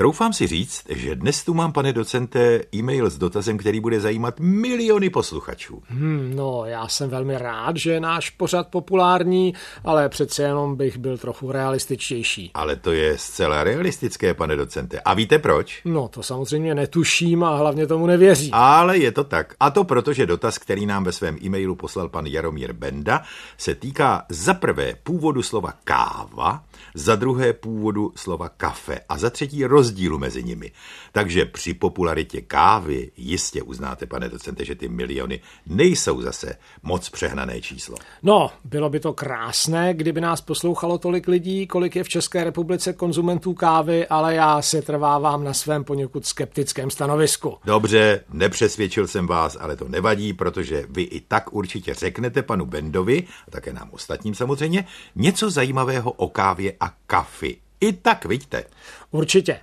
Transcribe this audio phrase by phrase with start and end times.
[0.00, 4.40] Troufám si říct, že dnes tu mám, pane docente, e-mail s dotazem, který bude zajímat
[4.40, 5.82] miliony posluchačů.
[5.88, 10.98] Hmm, no, já jsem velmi rád, že je náš pořad populární, ale přece jenom bych
[10.98, 12.50] byl trochu realističtější.
[12.54, 15.00] Ale to je zcela realistické, pane docente.
[15.00, 15.82] A víte proč?
[15.84, 18.50] No, to samozřejmě netuším a hlavně tomu nevěří.
[18.52, 19.54] Ale je to tak.
[19.60, 23.22] A to proto, že dotaz, který nám ve svém e-mailu poslal pan Jaromír Benda,
[23.58, 26.62] se týká za prvé původu slova káva,
[26.94, 30.72] za druhé původu slova kafe a za třetí rozdílu mezi nimi.
[31.12, 37.60] Takže při popularitě kávy jistě uznáte, pane docente, že ty miliony nejsou zase moc přehnané
[37.60, 37.96] číslo.
[38.22, 42.92] No, bylo by to krásné, kdyby nás poslouchalo tolik lidí, kolik je v České republice
[42.92, 47.58] konzumentů kávy, ale já se trvávám na svém poněkud skeptickém stanovisku.
[47.64, 53.24] Dobře, nepřesvědčil jsem vás, ale to nevadí, protože vy i tak určitě řeknete panu Bendovi,
[53.48, 54.84] a také nám ostatním samozřejmě,
[55.16, 57.58] něco zajímavého o kávě a kafi.
[57.80, 58.64] I tak vidíte.
[59.10, 59.60] Určitě.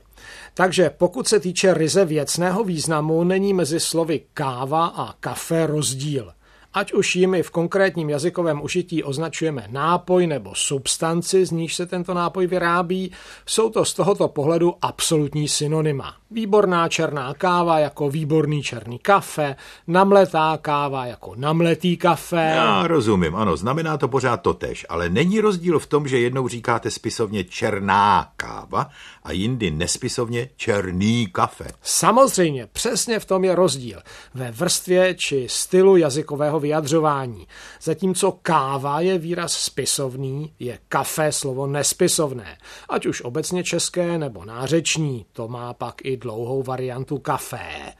[0.53, 6.33] Takže pokud se týče ryze věcného významu, není mezi slovy káva a kafe rozdíl.
[6.77, 12.13] Ať už jimi v konkrétním jazykovém užití označujeme nápoj nebo substanci, z níž se tento
[12.13, 13.11] nápoj vyrábí,
[13.45, 16.15] jsou to z tohoto pohledu absolutní synonyma.
[16.31, 19.55] Výborná černá káva jako výborný černý kafe,
[19.87, 22.51] namletá káva jako namletý kafe.
[22.55, 26.91] Já rozumím, ano, znamená to pořád totež, ale není rozdíl v tom, že jednou říkáte
[26.91, 28.89] spisovně černá káva
[29.23, 31.67] a jindy nespisovně černý kafe.
[31.81, 33.99] Samozřejmě, přesně v tom je rozdíl.
[34.33, 37.47] Ve vrstvě či stylu jazykového vyjadřování.
[37.81, 42.57] Zatímco káva je výraz spisovný, je kafe slovo nespisovné.
[42.89, 47.93] Ať už obecně české nebo nářeční, to má pak i dlouhou variantu kafé.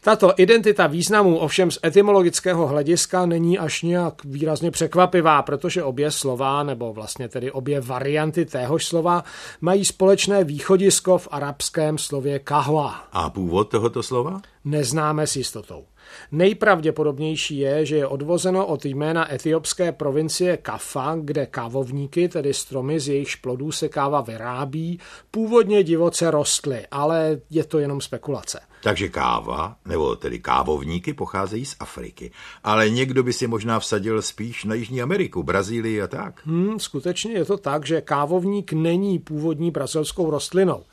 [0.00, 6.62] Tato identita významů ovšem z etymologického hlediska není až nějak výrazně překvapivá, protože obě slova,
[6.62, 9.24] nebo vlastně tedy obě varianty téhož slova,
[9.60, 12.88] mají společné východisko v arabském slově kahwa.
[13.12, 14.40] A původ tohoto slova?
[14.64, 15.84] Neznáme s jistotou.
[16.32, 23.08] Nejpravděpodobnější je, že je odvozeno od jména etiopské provincie Kafa, kde kávovníky, tedy stromy z
[23.08, 25.00] jejichž plodů se káva vyrábí,
[25.30, 28.60] původně divoce rostly, ale je to jenom spekulace.
[28.82, 32.30] Takže káva, nebo tedy kávovníky, pocházejí z Afriky.
[32.64, 36.40] Ale někdo by si možná vsadil spíš na Jižní Ameriku, Brazílii a tak.
[36.46, 40.84] Hmm, skutečně je to tak, že kávovník není původní brazilskou rostlinou.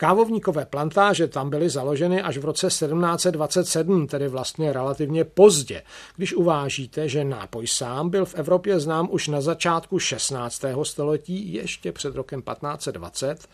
[0.00, 5.82] Kávovníkové plantáže tam byly založeny až v roce 1727, tedy vlastně relativně pozdě,
[6.16, 10.64] když uvážíte, že nápoj sám byl v Evropě znám už na začátku 16.
[10.82, 13.48] století, ještě před rokem 1520,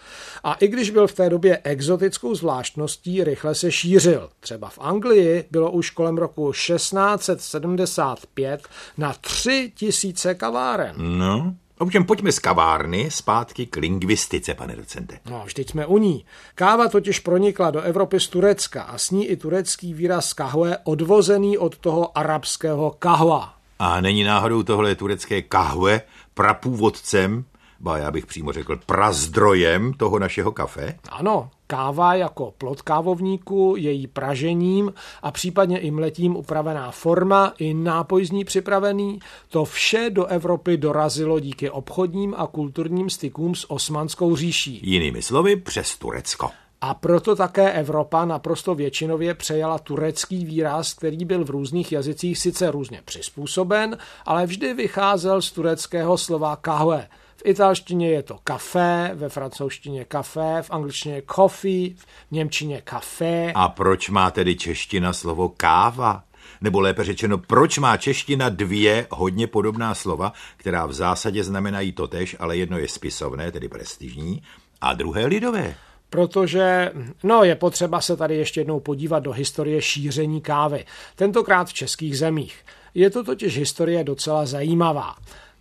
[0.44, 4.30] a i když byl v té době exotickou zvláštností, rychle se šířil.
[4.40, 8.68] Třeba v Anglii bylo už kolem roku 1675
[8.98, 10.94] na 3000 kaváren.
[10.98, 15.18] No, Ovšem pojďme z kavárny zpátky k lingvistice, pane docente.
[15.30, 16.24] No, vždyť jsme u ní.
[16.54, 21.58] Káva totiž pronikla do Evropy z Turecka a s ní i turecký výraz kahve odvozený
[21.58, 23.54] od toho arabského kahva.
[23.78, 26.00] A není náhodou tohle turecké kahve
[26.34, 27.44] prapůvodcem
[27.84, 30.94] ba já bych přímo řekl prazdrojem toho našeho kafe?
[31.08, 34.92] Ano, káva jako plod kávovníku, její pražením
[35.22, 40.76] a případně i mletím upravená forma i nápoj z ní připravený, to vše do Evropy
[40.76, 44.80] dorazilo díky obchodním a kulturním stykům s osmanskou říší.
[44.82, 46.50] Jinými slovy přes Turecko.
[46.80, 52.70] A proto také Evropa naprosto většinově přejala turecký výraz, který byl v různých jazycích sice
[52.70, 57.08] různě přizpůsoben, ale vždy vycházel z tureckého slova kahve–
[57.44, 63.52] italštině je to kafé, ve francouzštině kafé, v angličtině coffee, v němčině kafé.
[63.54, 66.24] A proč má tedy čeština slovo káva?
[66.60, 72.36] Nebo lépe řečeno, proč má čeština dvě hodně podobná slova, která v zásadě znamenají totež,
[72.38, 74.42] ale jedno je spisovné, tedy prestižní,
[74.80, 75.74] a druhé lidové?
[76.14, 80.84] protože no, je potřeba se tady ještě jednou podívat do historie šíření kávy,
[81.16, 82.64] tentokrát v českých zemích.
[82.94, 85.14] Je to totiž historie docela zajímavá.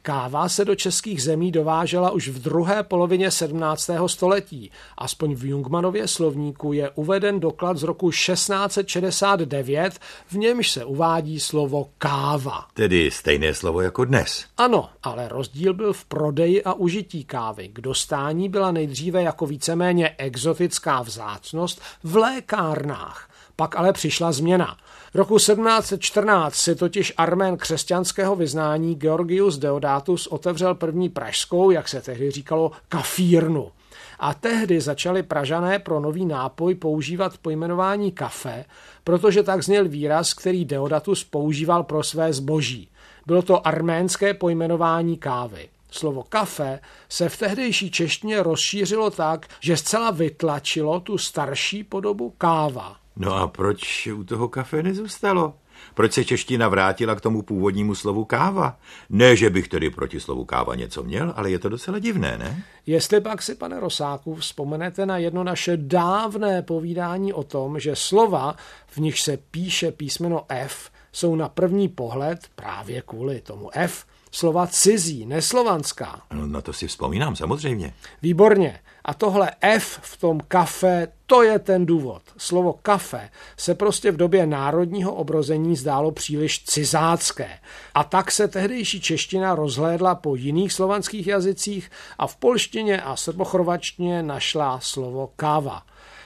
[0.06, 3.90] Káva se do českých zemí dovážela už v druhé polovině 17.
[4.08, 4.72] století.
[4.98, 11.90] Aspoň v Jungmanově slovníku je uveden doklad z roku 1669, v němž se uvádí slovo
[11.98, 12.68] káva.
[12.74, 14.46] Tedy stejné slovo jako dnes.
[14.58, 17.70] Ano, ale rozdíl byl v prodeji a užití kávy.
[17.74, 23.30] K dostání byla nejdříve jako víceméně exotická vzácnost v lékárnách.
[23.56, 24.78] Pak ale přišla změna.
[25.14, 32.32] Roku 1714 si totiž armén křesťanského vyznání Georgius Deodatus otevřel první pražskou, jak se tehdy
[32.32, 33.72] říkalo, kafírnu.
[34.20, 38.66] A tehdy začali Pražané pro nový nápoj používat pojmenování kafe,
[39.04, 42.90] protože tak zněl výraz, který Deodatus používal pro své zboží.
[43.26, 45.70] Bylo to arménské pojmenování kávy.
[45.92, 46.80] slovo kafe,
[47.10, 53.03] se v tehdejší češtině rozšířilo tak, že zcela vytlačilo tu starší podobu káva.
[53.16, 55.54] No a proč u toho kafe nezůstalo?
[55.94, 58.78] Proč se čeština vrátila k tomu původnímu slovu káva?
[59.10, 62.64] Ne, že bych tedy proti slovu káva něco měl, ale je to docela divné, ne?
[62.86, 68.56] Jestli pak si, pane Rosáku, vzpomenete na jedno naše dávné povídání o tom, že slova,
[68.88, 74.68] v nich se píše písmeno F, jsou na první pohled právě kvůli tomu F slova
[74.68, 76.22] cizí, neslovanská.
[76.34, 77.94] No, na to si vzpomínám, samozřejmě.
[78.22, 78.80] Výborně.
[79.06, 82.22] A tohle F v tom kafe, to je ten důvod.
[82.38, 87.60] Slovo kafe se prostě v době národního obrození zdálo příliš cizácké.
[87.94, 94.24] A tak se tehdejší čeština rozhlédla po jiných slovanských jazycích a v polštině a srbochorvačtině
[94.24, 95.84] našla slovo káva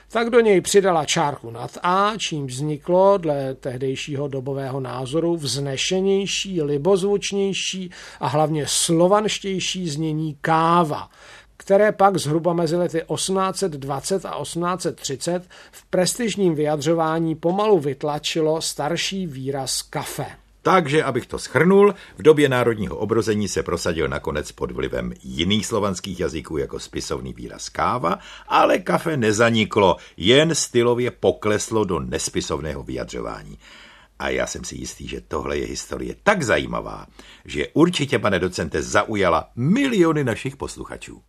[0.09, 7.91] tak do něj přidala čárku nad A, čím vzniklo dle tehdejšího dobového názoru vznešenější, libozvučnější
[8.19, 11.09] a hlavně slovanštější znění káva,
[11.57, 19.81] které pak zhruba mezi lety 1820 a 1830 v prestižním vyjadřování pomalu vytlačilo starší výraz
[19.81, 20.46] kafe.
[20.67, 26.19] Takže, abych to schrnul, v době národního obrození se prosadil nakonec pod vlivem jiných slovanských
[26.19, 33.57] jazyků jako spisovný výraz káva, ale kafe nezaniklo, jen stylově pokleslo do nespisovného vyjadřování.
[34.19, 37.05] A já jsem si jistý, že tohle je historie tak zajímavá,
[37.45, 41.21] že určitě, pane docente, zaujala miliony našich posluchačů.